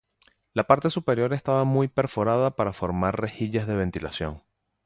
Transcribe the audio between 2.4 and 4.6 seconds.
para formar rejillas de ventilación.